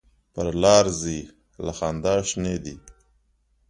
[0.33, 1.19] پر لار ځي
[1.65, 2.75] له خندا شینې دي.